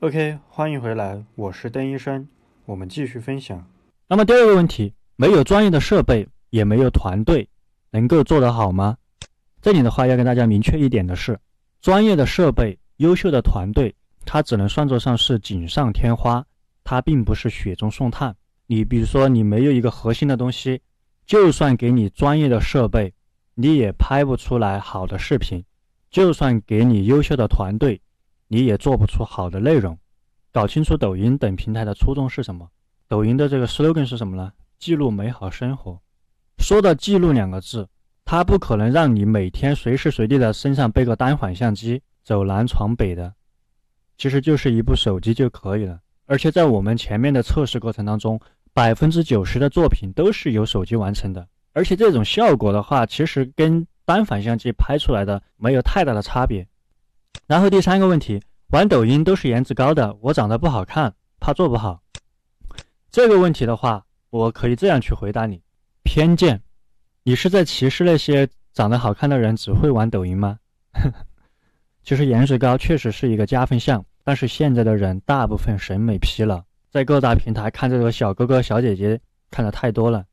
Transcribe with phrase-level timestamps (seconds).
[0.00, 2.28] OK，欢迎回来，我是邓医生，
[2.66, 3.66] 我们继续分享。
[4.06, 7.48] 那么第二个问题，没有专业的设备，也没有团队，
[7.90, 8.96] 能够做得好吗？
[9.60, 11.36] 这里的话要跟大家明确一点的是，
[11.80, 13.92] 专业的设备、优秀的团队，
[14.24, 16.46] 它只能算作上是锦上添花，
[16.84, 18.36] 它并不是雪中送炭。
[18.68, 20.80] 你比如说，你没有一个核心的东西，
[21.26, 23.12] 就算给你专业的设备，
[23.56, 25.60] 你也拍不出来好的视频；
[26.08, 28.00] 就算给你优秀的团队，
[28.48, 29.96] 你也做不出好的内容。
[30.50, 32.68] 搞清楚抖音等平台的初衷是什么？
[33.06, 34.52] 抖音的这个 slogan 是什么呢？
[34.78, 36.00] 记录美好生活。
[36.58, 37.88] 说到“记录”两个字，
[38.24, 43.32] 它不可能让你每天随时随地的身上背个单反相机，走南闯北的。
[44.16, 46.00] 其实就是一部手机就可以了。
[46.26, 48.40] 而且在我们前面的测试过程当中，
[48.72, 51.46] 百分之九十的作品都是由手机完成的。
[51.72, 56.66] 而且这种效果的话，其实跟单反相机拍出来的没有太大的差别。
[57.48, 58.40] 然后第三个问题。
[58.70, 62.02] 玩抖音都是颜值高的，我长得不好看，怕做不好。
[63.10, 65.62] 这个问题的话，我可以这样去回答你：
[66.02, 66.60] 偏见。
[67.22, 70.58] 你是在歧视那些长得好看的人只会玩抖音吗？
[72.04, 79.18] 其实颜值高确实是一个加分项，但是现在的人大部分审美疲劳，在各大平台看这个小哥哥小姐姐
[79.50, 80.26] 看的太多了。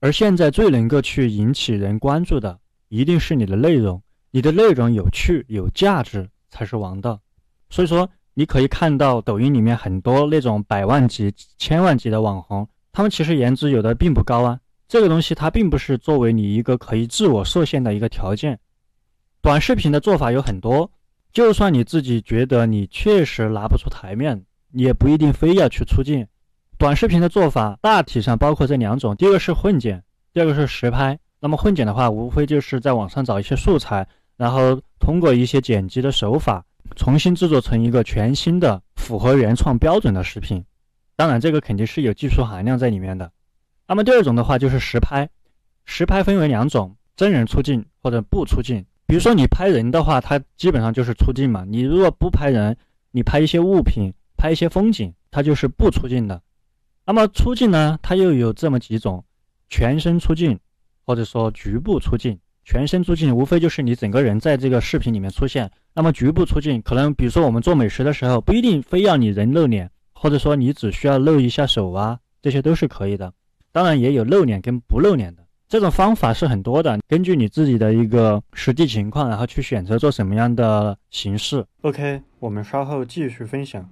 [0.00, 7.20] 而现在最能够去引起人关注的，一定是你的内容，你的内容有趣有价值才是王道。
[7.70, 14.58] 所以说，你可以看到抖音里面很多那种百万级、千万级的网红，他们其实颜值有的并不高啊。
[14.88, 18.58] 这个东西它并不是作为你一个可以自我设限的一个条件。
[19.40, 20.90] 短视频的做法有很多，
[21.32, 26.26] 就算你自己觉得你确实拿不出台面，你也不一定非要去出镜。
[26.76, 31.18] 短视频的做法大体上包括这两种：第一个是混剪，第二个是实拍。
[31.38, 34.06] 那么混剪的话，无非就是在网上找一些素材，
[34.40, 36.64] 然后通过一些剪辑的手法。
[36.96, 40.62] 重新制作成一个全新的、符合原创标准的视频，
[41.14, 43.30] 当然这个肯定是有技术含量在里面的。
[43.86, 45.28] 那么第二种的话就是实拍，
[45.84, 48.84] 实拍分为两种：真人出镜或者不出镜。
[49.06, 51.64] 比如说你拍人的话，它基本上就是出镜嘛。
[51.64, 52.76] 你如果不拍人，
[53.12, 56.42] 你拍一些物品、拍一些风景，它就是不出镜的。
[57.06, 59.24] 那么出镜呢，它又有这么几种：
[59.68, 60.58] 全身出镜，
[61.06, 62.36] 或者说局部出镜。
[62.70, 65.68] 全身出镜无非就是你整个人在这个视频里面出现。
[65.92, 73.32] 那么局部出镜，可能比如说我们做美食的时候，不一定非要你人露脸，或者说你只需要露一下手啊，这些都是可以的。
[73.72, 81.66] 当然也有露脸跟不露脸的，这种方法是很多的，根据你自己的一个实际情况，然后去选择做什么样的形式。
[81.80, 83.84] OK，我们稍后继续分享。